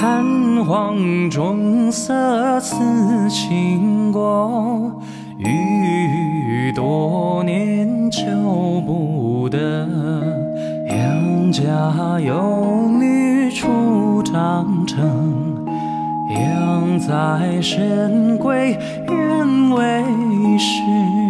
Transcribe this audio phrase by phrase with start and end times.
[0.00, 2.74] 寒黄中色似
[3.28, 4.90] 清光，
[5.36, 8.24] 欲多年求
[8.86, 9.86] 不得。
[10.88, 15.66] 杨家有女初长成，
[16.30, 18.74] 养在深闺
[19.06, 20.02] 愿为
[20.56, 21.29] 师。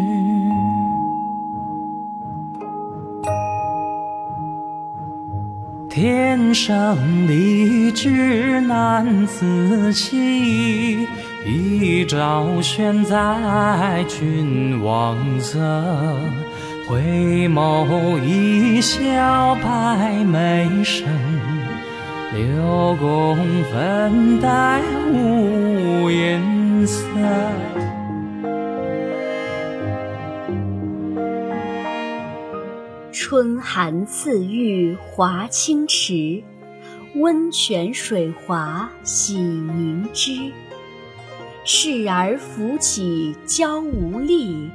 [5.91, 11.04] 天生丽质难自弃，
[11.44, 15.58] 一朝选在君王侧。
[16.89, 21.08] 回眸一笑百媚生，
[22.35, 23.36] 六宫
[23.72, 24.80] 粉黛
[25.13, 27.04] 无颜色。
[33.30, 36.42] 春寒赐浴华清池，
[37.14, 40.50] 温泉水滑洗凝脂。
[41.64, 44.68] 侍儿扶起娇无力，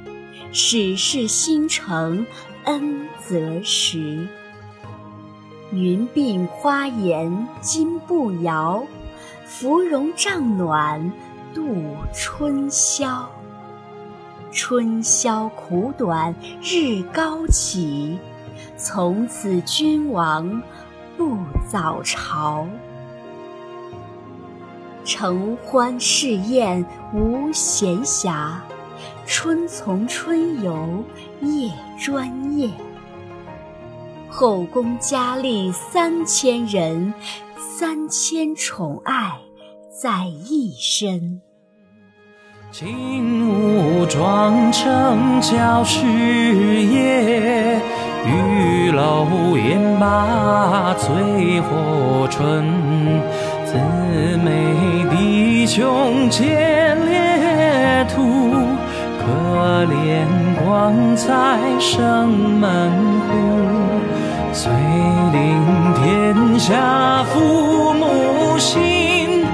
[0.52, 2.26] 始是新承
[2.64, 4.26] 恩泽时。
[5.70, 8.86] 云鬓花颜金步摇，
[9.44, 11.12] 芙蓉帐暖
[11.52, 13.30] 度春宵。
[14.50, 18.18] 春宵苦短日高起。
[18.76, 20.62] 从此君王
[21.16, 22.66] 不早朝，
[25.02, 28.56] 承欢侍宴无闲暇，
[29.24, 31.02] 春从春游
[31.40, 32.70] 夜专夜。
[34.28, 37.14] 后宫佳丽三千人，
[37.56, 39.38] 三千宠爱
[39.90, 41.40] 在一身。
[42.70, 46.04] 金屋妆成教室
[46.82, 47.80] 夜。
[48.26, 52.64] 玉楼烟罢醉火春，
[53.64, 53.76] 姊
[54.38, 58.52] 妹弟兄皆列土，
[59.18, 60.26] 可怜
[60.64, 62.28] 光彩生
[62.58, 62.90] 门
[63.28, 63.32] 户，
[64.52, 64.72] 遂
[65.32, 69.44] 令天下父母心，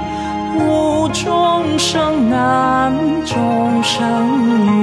[0.57, 2.91] 无众生难
[3.23, 4.82] 终生女。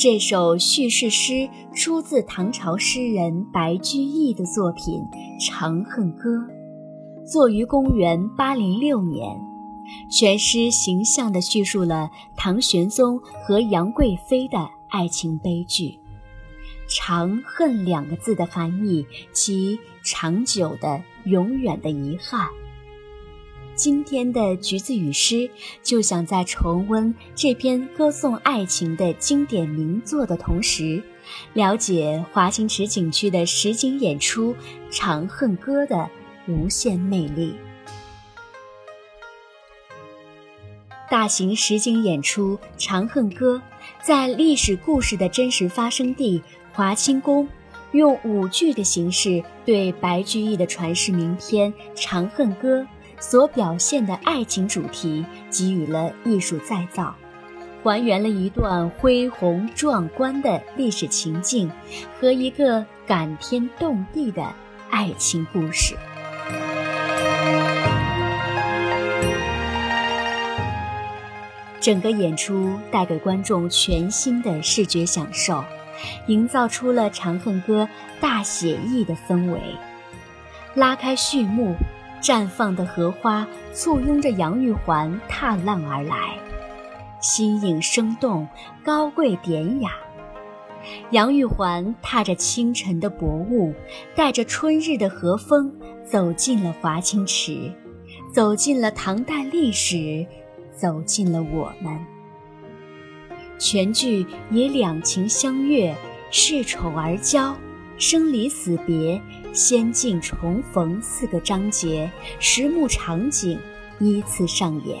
[0.00, 4.94] 这首叙事诗出自唐朝诗人白居易的作品
[5.46, 6.30] 《长恨歌》，
[7.30, 9.38] 作于公元八零六年。
[10.10, 16.00] 全诗形象地叙述了唐玄宗和杨贵妃的爱情悲剧。
[16.88, 22.48] 长恨两个字的含义，即长久的、永远的遗憾。
[23.80, 25.48] 今天的橘子与诗
[25.82, 31.02] 就想在重温这篇歌颂爱情的经典名作的同时，
[31.54, 34.52] 了解华清池景区的实景演出
[34.90, 36.10] 《长恨歌》的
[36.46, 37.54] 无限魅力。
[41.08, 43.56] 大型实景演出《长恨歌》
[44.06, 46.42] 在历史故事的真实发生地
[46.74, 47.48] 华清宫，
[47.92, 52.82] 用舞剧的形式对白居易的传世名篇《长恨歌》。
[53.20, 57.14] 所表现的爱情主题给予了艺术再造，
[57.82, 61.70] 还原了一段恢宏壮观的历史情境
[62.18, 64.44] 和一个感天动地的
[64.88, 65.94] 爱情故事。
[71.80, 75.64] 整个演出带给观众全新的视觉享受，
[76.26, 77.84] 营造出了《长恨歌》
[78.20, 79.60] 大写意的氛围。
[80.74, 81.74] 拉开序幕。
[82.20, 86.38] 绽放的荷花簇拥着杨玉环踏浪而来，
[87.20, 88.46] 新颖生动，
[88.84, 89.92] 高贵典雅。
[91.10, 93.74] 杨玉环踏着清晨的薄雾，
[94.14, 95.72] 带着春日的和风，
[96.04, 97.72] 走进了华清池，
[98.32, 100.26] 走进了唐代历史，
[100.74, 101.98] 走进了我们。
[103.58, 105.94] 全剧以两情相悦、
[106.30, 107.54] 恃宠而骄、
[107.98, 109.20] 生离死别。
[109.52, 113.58] 仙境重逢四个章节，实木场景
[113.98, 114.98] 依次上演，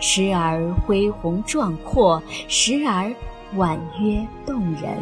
[0.00, 3.12] 时而恢宏壮阔，时而
[3.56, 4.96] 婉约动人。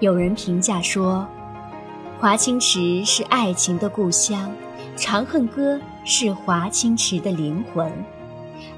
[0.00, 1.26] 有人评价说。
[2.20, 4.52] 华清池是爱情的故乡，
[4.94, 7.90] 长恨歌》是华清池的灵魂，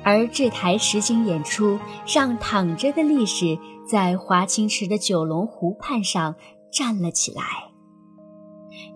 [0.04, 6.36] 而这台实景演出让躺着的历史在华清池的九龙湖畔上
[6.72, 7.42] 站了起来。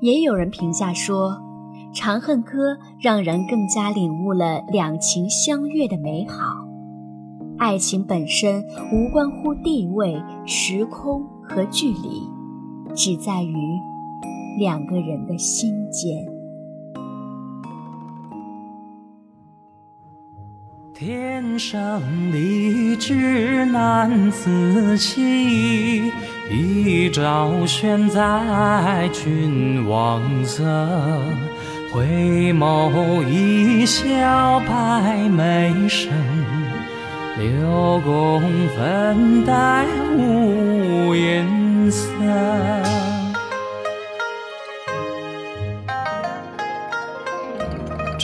[0.00, 1.32] 也有人评价说，
[1.92, 6.64] 《长恨歌》让人更加领悟了两情相悦的美好。
[7.58, 12.22] 爱情本身无关乎地位、时空和距离，
[12.94, 13.56] 只在于
[14.58, 16.26] 两个人的心间。
[20.94, 26.10] 天生丽质难自弃，
[26.50, 30.64] 一朝选在君王侧，
[31.92, 36.10] 回眸一笑百媚生，
[37.38, 38.40] 六宫
[38.74, 39.84] 粉黛
[40.16, 40.95] 无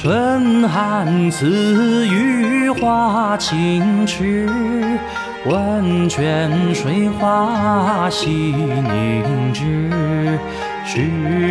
[0.03, 4.51] 春寒赐予华清池，
[5.47, 9.89] 温泉水花洗凝脂。
[10.85, 11.09] 时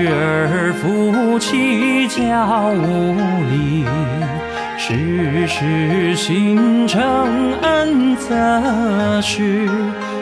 [0.09, 3.15] 而夫妻交无
[3.49, 3.85] 离，
[4.77, 9.65] 时时心承恩泽时。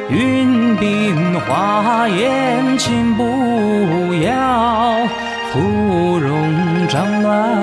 [0.07, 5.07] 云鬓花颜轻不摇，
[5.51, 7.58] 芙蓉帐暖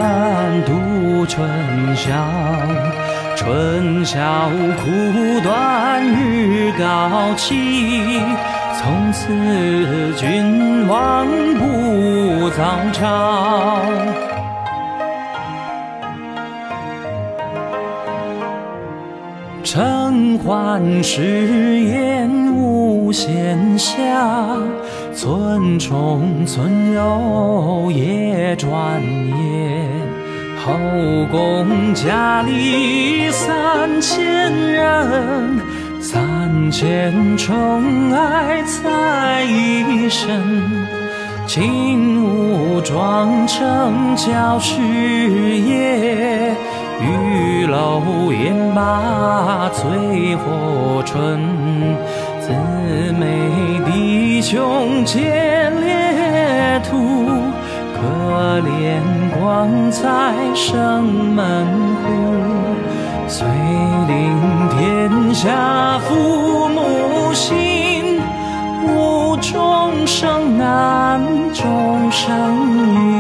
[1.27, 1.49] 春
[1.97, 2.13] 宵。
[3.37, 8.21] 春宵苦短日高起，
[8.75, 9.29] 从此
[10.17, 11.27] 君王
[11.59, 12.63] 不早
[12.93, 13.83] 朝。
[19.63, 24.59] 承欢侍宴无闲暇，
[25.13, 29.96] 村中村友也转眼。
[30.67, 30.75] 后
[31.31, 35.61] 宫佳丽三千人，
[36.01, 40.43] 三千宠爱在一身。
[41.47, 46.53] 金屋妆成娇侍夜。
[47.01, 51.39] 玉楼烟罢醉火春，
[52.41, 52.51] 姊
[53.13, 57.26] 妹弟兄皆列土，
[57.97, 59.01] 可怜
[59.41, 61.05] 光彩生
[61.35, 61.67] 门
[62.03, 62.05] 户。
[63.27, 63.47] 遂
[64.07, 68.21] 令天下父母心，
[68.87, 71.21] 无终生难
[71.53, 73.16] 终生。